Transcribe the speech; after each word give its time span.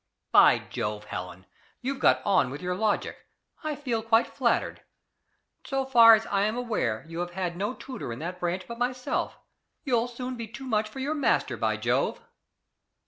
"By 0.31 0.57
Jove, 0.57 1.03
Helen! 1.03 1.45
you've 1.83 1.99
got 1.99 2.25
on 2.25 2.49
with 2.49 2.59
your 2.63 2.73
logic. 2.73 3.27
I 3.63 3.75
feel 3.75 4.01
quite 4.01 4.25
flattered! 4.25 4.81
So 5.63 5.85
far 5.85 6.15
as 6.15 6.25
I 6.25 6.41
am 6.45 6.57
aware 6.57 7.05
you 7.07 7.19
have 7.19 7.33
had 7.33 7.55
no 7.55 7.75
tutor 7.75 8.11
in 8.11 8.17
that 8.17 8.39
branch 8.39 8.63
but 8.67 8.79
myself! 8.79 9.37
You'll 9.83 10.07
soon 10.07 10.37
be 10.37 10.47
too 10.47 10.65
much 10.65 10.89
for 10.89 10.97
your 10.97 11.13
master, 11.13 11.55
by 11.55 11.77
Jove!" 11.77 12.19